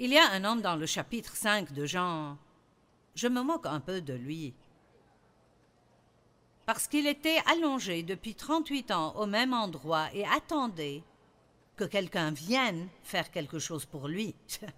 Il 0.00 0.10
y 0.10 0.18
a 0.18 0.30
un 0.30 0.44
homme 0.44 0.62
dans 0.62 0.76
le 0.76 0.86
chapitre 0.86 1.34
5 1.34 1.72
de 1.72 1.84
Jean. 1.84 2.38
Je 3.16 3.26
me 3.26 3.42
moque 3.42 3.66
un 3.66 3.80
peu 3.80 4.00
de 4.00 4.14
lui. 4.14 4.54
Parce 6.66 6.86
qu'il 6.86 7.08
était 7.08 7.40
allongé 7.46 8.04
depuis 8.04 8.36
38 8.36 8.92
ans 8.92 9.16
au 9.16 9.26
même 9.26 9.52
endroit 9.52 10.08
et 10.14 10.24
attendait 10.24 11.02
que 11.74 11.82
quelqu'un 11.82 12.30
vienne 12.30 12.88
faire 13.02 13.32
quelque 13.32 13.58
chose 13.58 13.86
pour 13.86 14.06
lui. 14.06 14.36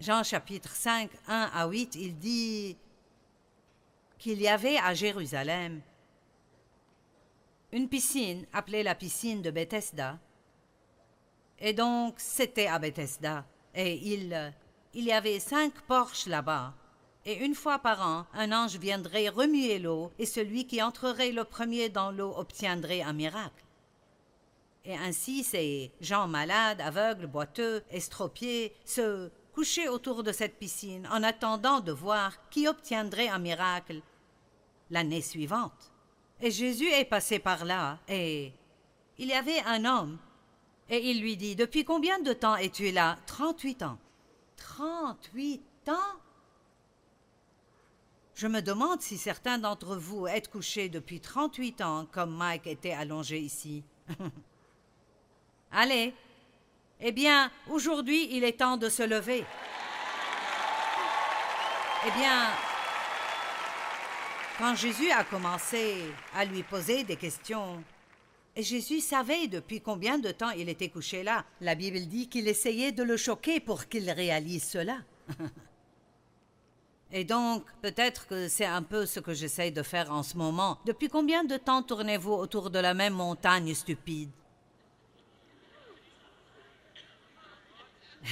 Jean 0.00 0.22
chapitre 0.22 0.74
5, 0.74 1.10
1 1.28 1.50
à 1.52 1.66
8, 1.66 1.94
il 1.96 2.16
dit 2.16 2.78
qu'il 4.16 4.40
y 4.40 4.48
avait 4.48 4.78
à 4.78 4.94
Jérusalem 4.94 5.82
une 7.72 7.90
piscine 7.90 8.46
appelée 8.54 8.82
la 8.82 8.94
piscine 8.94 9.42
de 9.42 9.50
Bethesda. 9.50 10.18
Et 11.58 11.72
donc, 11.72 12.14
c'était 12.18 12.66
à 12.66 12.78
Bethesda. 12.78 13.44
Et 13.74 13.94
il, 13.94 14.54
il 14.94 15.04
y 15.04 15.12
avait 15.12 15.40
cinq 15.40 15.72
porches 15.82 16.26
là-bas. 16.26 16.74
Et 17.26 17.44
une 17.44 17.54
fois 17.54 17.78
par 17.78 18.06
an, 18.06 18.26
un 18.34 18.52
ange 18.52 18.76
viendrait 18.76 19.28
remuer 19.28 19.78
l'eau, 19.78 20.12
et 20.18 20.26
celui 20.26 20.66
qui 20.66 20.82
entrerait 20.82 21.32
le 21.32 21.44
premier 21.44 21.88
dans 21.88 22.10
l'eau 22.10 22.34
obtiendrait 22.36 23.00
un 23.00 23.14
miracle. 23.14 23.64
Et 24.84 24.94
ainsi, 24.94 25.42
ces 25.42 25.90
gens 26.02 26.28
malades, 26.28 26.82
aveugles, 26.82 27.26
boiteux, 27.26 27.82
estropiés, 27.90 28.74
se 28.84 29.30
couchaient 29.54 29.88
autour 29.88 30.22
de 30.22 30.32
cette 30.32 30.58
piscine 30.58 31.08
en 31.10 31.22
attendant 31.22 31.80
de 31.80 31.92
voir 31.92 32.48
qui 32.50 32.68
obtiendrait 32.68 33.28
un 33.28 33.38
miracle 33.38 34.02
l'année 34.90 35.22
suivante. 35.22 35.92
Et 36.40 36.50
Jésus 36.50 36.88
est 36.88 37.06
passé 37.06 37.38
par 37.38 37.64
là, 37.64 37.98
et 38.06 38.52
il 39.16 39.28
y 39.28 39.32
avait 39.32 39.60
un 39.60 39.86
homme, 39.86 40.18
et 40.88 41.10
il 41.10 41.20
lui 41.20 41.36
dit 41.36 41.56
Depuis 41.56 41.84
combien 41.84 42.18
de 42.20 42.32
temps 42.32 42.56
es-tu 42.56 42.90
là? 42.90 43.18
Trente-huit 43.26 43.82
ans. 43.82 43.98
Trente-huit 44.56 45.62
ans? 45.88 46.18
Je 48.34 48.46
me 48.48 48.60
demande 48.60 49.00
si 49.00 49.16
certains 49.16 49.58
d'entre 49.58 49.96
vous 49.96 50.26
êtes 50.26 50.50
couchés 50.50 50.88
depuis 50.88 51.20
trente-huit 51.20 51.80
ans, 51.80 52.06
comme 52.10 52.34
Mike 52.34 52.66
était 52.66 52.92
allongé 52.92 53.38
ici. 53.38 53.84
Allez. 55.72 56.14
Eh 57.00 57.12
bien, 57.12 57.50
aujourd'hui, 57.68 58.28
il 58.32 58.44
est 58.44 58.58
temps 58.58 58.76
de 58.76 58.88
se 58.88 59.02
lever. 59.02 59.44
Eh 62.06 62.10
bien, 62.12 62.48
quand 64.58 64.74
Jésus 64.74 65.10
a 65.10 65.24
commencé 65.24 66.04
à 66.34 66.44
lui 66.44 66.62
poser 66.62 67.04
des 67.04 67.16
questions, 67.16 67.82
Jésus 68.62 69.00
savait 69.00 69.48
depuis 69.48 69.80
combien 69.80 70.18
de 70.18 70.30
temps 70.30 70.50
il 70.50 70.68
était 70.68 70.88
couché 70.88 71.24
là. 71.24 71.44
La 71.60 71.74
Bible 71.74 72.06
dit 72.06 72.28
qu'il 72.28 72.46
essayait 72.46 72.92
de 72.92 73.02
le 73.02 73.16
choquer 73.16 73.58
pour 73.58 73.88
qu'il 73.88 74.08
réalise 74.10 74.62
cela. 74.62 74.98
Et 77.10 77.24
donc, 77.24 77.64
peut-être 77.82 78.26
que 78.26 78.48
c'est 78.48 78.64
un 78.64 78.82
peu 78.82 79.06
ce 79.06 79.20
que 79.20 79.34
j'essaye 79.34 79.72
de 79.72 79.82
faire 79.82 80.10
en 80.12 80.22
ce 80.22 80.36
moment. 80.36 80.78
Depuis 80.84 81.08
combien 81.08 81.44
de 81.44 81.56
temps 81.56 81.82
tournez-vous 81.82 82.32
autour 82.32 82.70
de 82.70 82.78
la 82.78 82.94
même 82.94 83.14
montagne 83.14 83.74
stupide? 83.74 84.30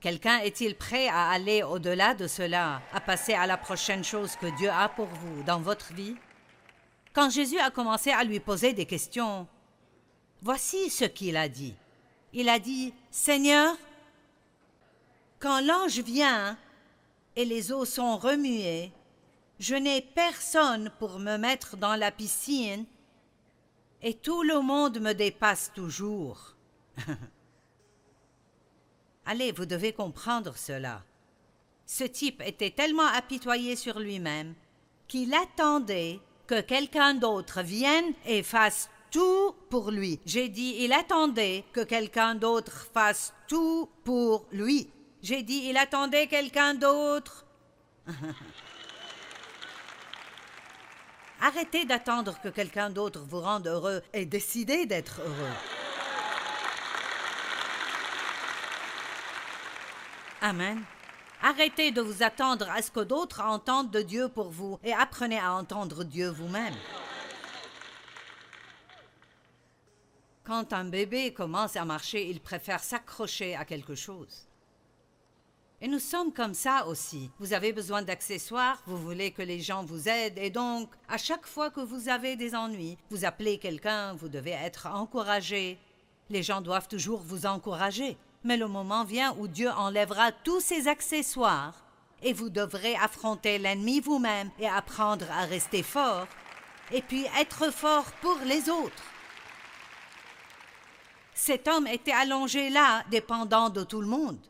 Quelqu'un 0.00 0.38
est-il 0.38 0.74
prêt 0.74 1.08
à 1.08 1.30
aller 1.30 1.62
au-delà 1.62 2.14
de 2.14 2.26
cela, 2.26 2.82
à 2.92 3.00
passer 3.00 3.34
à 3.34 3.46
la 3.46 3.56
prochaine 3.56 4.04
chose 4.04 4.36
que 4.36 4.54
Dieu 4.56 4.70
a 4.70 4.88
pour 4.88 5.06
vous 5.06 5.42
dans 5.42 5.60
votre 5.60 5.92
vie? 5.92 6.16
Quand 7.12 7.30
Jésus 7.30 7.58
a 7.58 7.70
commencé 7.70 8.10
à 8.10 8.24
lui 8.24 8.40
poser 8.40 8.72
des 8.72 8.86
questions, 8.86 9.46
voici 10.42 10.90
ce 10.90 11.04
qu'il 11.04 11.36
a 11.36 11.48
dit. 11.48 11.74
Il 12.32 12.48
a 12.48 12.58
dit, 12.58 12.92
Seigneur, 13.10 13.74
quand 15.38 15.60
l'ange 15.60 16.00
vient 16.00 16.58
et 17.36 17.44
les 17.44 17.72
eaux 17.72 17.84
sont 17.84 18.16
remuées, 18.18 18.92
je 19.58 19.74
n'ai 19.74 20.02
personne 20.02 20.90
pour 20.98 21.18
me 21.18 21.36
mettre 21.36 21.76
dans 21.76 21.96
la 21.96 22.10
piscine 22.10 22.84
et 24.02 24.14
tout 24.14 24.42
le 24.42 24.60
monde 24.60 25.00
me 25.00 25.12
dépasse 25.12 25.72
toujours. 25.74 26.54
Allez, 29.26 29.52
vous 29.52 29.66
devez 29.66 29.92
comprendre 29.92 30.56
cela. 30.56 31.02
Ce 31.86 32.04
type 32.04 32.42
était 32.42 32.70
tellement 32.70 33.06
apitoyé 33.06 33.76
sur 33.76 33.98
lui-même 33.98 34.54
qu'il 35.06 35.34
attendait 35.34 36.20
que 36.48 36.60
quelqu'un 36.62 37.14
d'autre 37.14 37.62
vienne 37.62 38.12
et 38.26 38.42
fasse 38.42 38.90
tout 39.10 39.54
pour 39.70 39.92
lui. 39.92 40.18
J'ai 40.26 40.48
dit, 40.48 40.78
il 40.80 40.92
attendait 40.92 41.64
que 41.72 41.84
quelqu'un 41.84 42.34
d'autre 42.34 42.88
fasse 42.92 43.32
tout 43.46 43.88
pour 44.02 44.46
lui. 44.50 44.90
J'ai 45.22 45.42
dit, 45.42 45.66
il 45.66 45.76
attendait 45.76 46.26
quelqu'un 46.26 46.74
d'autre. 46.74 47.44
Arrêtez 51.40 51.84
d'attendre 51.84 52.40
que 52.42 52.48
quelqu'un 52.48 52.90
d'autre 52.90 53.20
vous 53.28 53.40
rende 53.40 53.68
heureux 53.68 54.02
et 54.12 54.26
décidez 54.26 54.86
d'être 54.86 55.20
heureux. 55.20 55.54
Amen. 60.40 60.82
Arrêtez 61.42 61.92
de 61.92 62.00
vous 62.00 62.22
attendre 62.22 62.68
à 62.70 62.82
ce 62.82 62.90
que 62.90 63.00
d'autres 63.00 63.40
entendent 63.40 63.90
de 63.90 64.02
Dieu 64.02 64.28
pour 64.28 64.50
vous 64.50 64.78
et 64.82 64.92
apprenez 64.92 65.38
à 65.38 65.54
entendre 65.54 66.02
Dieu 66.04 66.28
vous-même. 66.30 66.74
Quand 70.44 70.72
un 70.72 70.84
bébé 70.84 71.32
commence 71.32 71.76
à 71.76 71.84
marcher, 71.84 72.28
il 72.28 72.40
préfère 72.40 72.82
s'accrocher 72.82 73.54
à 73.54 73.64
quelque 73.64 73.94
chose. 73.94 74.48
Et 75.80 75.86
nous 75.86 76.00
sommes 76.00 76.32
comme 76.32 76.54
ça 76.54 76.86
aussi. 76.88 77.30
Vous 77.38 77.52
avez 77.52 77.72
besoin 77.72 78.02
d'accessoires, 78.02 78.82
vous 78.86 78.96
voulez 78.96 79.30
que 79.30 79.42
les 79.42 79.60
gens 79.60 79.84
vous 79.84 80.08
aident, 80.08 80.38
et 80.38 80.50
donc, 80.50 80.90
à 81.08 81.18
chaque 81.18 81.46
fois 81.46 81.70
que 81.70 81.80
vous 81.80 82.08
avez 82.08 82.34
des 82.34 82.56
ennuis, 82.56 82.98
vous 83.10 83.24
appelez 83.24 83.58
quelqu'un, 83.58 84.14
vous 84.14 84.28
devez 84.28 84.50
être 84.50 84.86
encouragé. 84.86 85.78
Les 86.30 86.42
gens 86.42 86.62
doivent 86.62 86.88
toujours 86.88 87.20
vous 87.20 87.46
encourager. 87.46 88.16
Mais 88.44 88.56
le 88.56 88.68
moment 88.68 89.04
vient 89.04 89.34
où 89.38 89.48
Dieu 89.48 89.70
enlèvera 89.70 90.32
tous 90.32 90.60
ces 90.60 90.88
accessoires 90.88 91.74
et 92.22 92.32
vous 92.32 92.50
devrez 92.50 92.94
affronter 92.96 93.58
l'ennemi 93.58 94.00
vous-même 94.00 94.50
et 94.58 94.68
apprendre 94.68 95.26
à 95.30 95.44
rester 95.44 95.82
fort 95.82 96.26
et 96.90 97.02
puis 97.02 97.26
être 97.38 97.72
fort 97.72 98.10
pour 98.20 98.38
les 98.44 98.68
autres. 98.70 99.02
Cet 101.34 101.68
homme 101.68 101.86
était 101.86 102.12
allongé 102.12 102.70
là, 102.70 103.04
dépendant 103.10 103.70
de 103.70 103.84
tout 103.84 104.00
le 104.00 104.06
monde. 104.06 104.40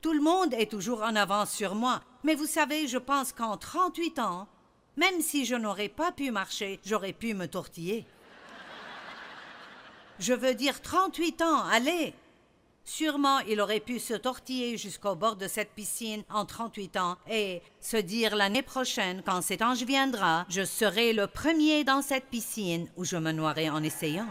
Tout 0.00 0.12
le 0.12 0.20
monde 0.20 0.54
est 0.54 0.70
toujours 0.70 1.02
en 1.02 1.14
avance 1.14 1.52
sur 1.52 1.74
moi, 1.74 2.00
mais 2.24 2.34
vous 2.34 2.46
savez, 2.46 2.88
je 2.88 2.98
pense 2.98 3.32
qu'en 3.32 3.56
38 3.56 4.18
ans, 4.18 4.48
même 4.96 5.20
si 5.20 5.44
je 5.44 5.54
n'aurais 5.54 5.88
pas 5.88 6.10
pu 6.10 6.30
marcher, 6.30 6.80
j'aurais 6.84 7.12
pu 7.12 7.34
me 7.34 7.46
tortiller. 7.46 8.06
Je 10.18 10.34
veux 10.34 10.54
dire 10.54 10.82
38 10.82 11.42
ans, 11.42 11.64
allez, 11.64 12.14
Sûrement, 12.92 13.38
il 13.48 13.60
aurait 13.60 13.78
pu 13.78 14.00
se 14.00 14.14
tortiller 14.14 14.76
jusqu'au 14.76 15.14
bord 15.14 15.36
de 15.36 15.46
cette 15.46 15.70
piscine 15.70 16.24
en 16.28 16.44
38 16.44 16.96
ans 16.96 17.18
et 17.30 17.62
se 17.80 17.96
dire 17.96 18.34
l'année 18.34 18.62
prochaine, 18.62 19.22
quand 19.24 19.42
cet 19.42 19.62
ange 19.62 19.84
viendra, 19.84 20.44
je 20.48 20.64
serai 20.64 21.12
le 21.12 21.28
premier 21.28 21.84
dans 21.84 22.02
cette 22.02 22.24
piscine 22.24 22.88
où 22.96 23.04
je 23.04 23.16
me 23.16 23.30
noierai 23.30 23.70
en 23.70 23.84
essayant. 23.84 24.26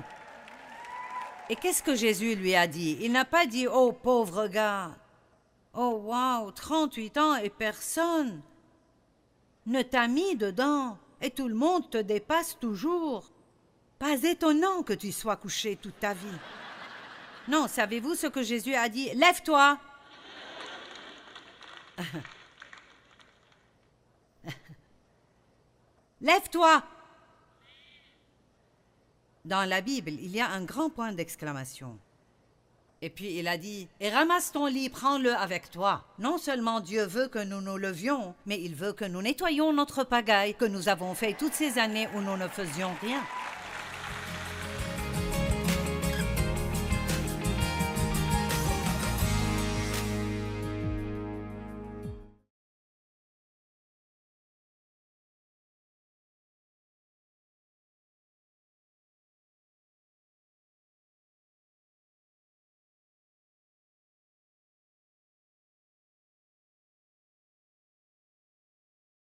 Et 1.49 1.55
qu'est-ce 1.55 1.81
que 1.81 1.95
Jésus 1.95 2.35
lui 2.35 2.53
a 2.53 2.67
dit? 2.67 2.97
Il 2.99 3.13
n'a 3.13 3.23
pas 3.23 3.45
dit 3.45 3.65
Oh 3.65 3.93
pauvre 3.93 4.47
gars 4.47 4.91
Oh 5.73 6.01
wow, 6.03 6.51
38 6.51 7.17
ans 7.17 7.35
et 7.37 7.49
personne 7.49 8.41
ne 9.67 9.81
t'a 9.83 10.09
mis 10.09 10.35
dedans 10.35 10.97
et 11.21 11.31
tout 11.31 11.47
le 11.47 11.55
monde 11.55 11.89
te 11.89 11.97
dépasse 11.97 12.57
toujours. 12.59 13.31
Pas 13.99 14.21
étonnant 14.21 14.83
que 14.83 14.91
tu 14.93 15.13
sois 15.13 15.37
couché 15.37 15.77
toute 15.77 16.01
ta 16.01 16.13
vie. 16.13 16.27
Non, 17.49 17.67
savez-vous 17.67 18.13
ce 18.13 18.27
que 18.27 18.43
Jésus 18.43 18.75
a 18.75 18.87
dit? 18.89 19.09
Lève-toi. 19.15 19.79
Lève-toi. 26.21 26.83
Dans 29.45 29.67
la 29.67 29.81
Bible, 29.81 30.11
il 30.11 30.29
y 30.29 30.39
a 30.39 30.47
un 30.49 30.63
grand 30.63 30.91
point 30.91 31.11
d'exclamation. 31.11 31.97
Et 33.01 33.09
puis 33.09 33.39
il 33.39 33.47
a 33.47 33.57
dit 33.57 33.87
Et 33.99 34.11
ramasse 34.11 34.51
ton 34.51 34.67
lit, 34.67 34.89
prends-le 34.89 35.33
avec 35.33 35.71
toi. 35.71 36.05
Non 36.19 36.37
seulement 36.37 36.81
Dieu 36.81 37.03
veut 37.05 37.29
que 37.29 37.43
nous 37.43 37.61
nous 37.61 37.77
levions, 37.77 38.35
mais 38.45 38.61
il 38.61 38.75
veut 38.75 38.93
que 38.93 39.05
nous 39.05 39.23
nettoyions 39.23 39.73
notre 39.73 40.03
pagaille 40.03 40.53
que 40.53 40.65
nous 40.65 40.87
avons 40.87 41.15
fait 41.15 41.33
toutes 41.33 41.53
ces 41.55 41.79
années 41.79 42.09
où 42.13 42.21
nous 42.21 42.37
ne 42.37 42.47
faisions 42.47 42.91
rien. 43.01 43.23